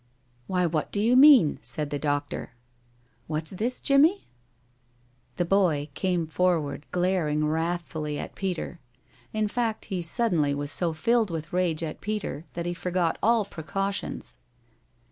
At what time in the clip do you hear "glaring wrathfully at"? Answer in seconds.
6.91-8.33